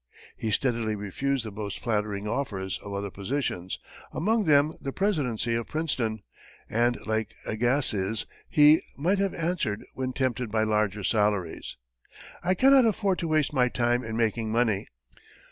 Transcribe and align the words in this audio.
He 0.35 0.49
steadily 0.49 0.95
refused 0.95 1.45
the 1.45 1.51
most 1.51 1.77
flattering 1.77 2.27
offers 2.27 2.79
of 2.83 2.91
other 2.91 3.11
positions, 3.11 3.77
among 4.11 4.45
them 4.45 4.73
the 4.81 4.91
presidency 4.91 5.53
of 5.53 5.67
Princeton, 5.67 6.23
and 6.67 6.97
like 7.05 7.35
Agassiz, 7.45 8.25
he 8.49 8.81
might 8.97 9.19
have 9.19 9.35
answered, 9.35 9.85
when 9.93 10.11
tempted 10.11 10.49
by 10.51 10.63
larger 10.63 11.03
salaries, 11.03 11.77
"I 12.43 12.55
cannot 12.55 12.85
afford 12.87 13.19
to 13.19 13.27
waste 13.27 13.53
my 13.53 13.69
time 13.69 14.03
in 14.03 14.17
making 14.17 14.51
money." 14.51 14.87